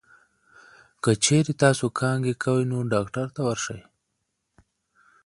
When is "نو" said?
2.71-2.77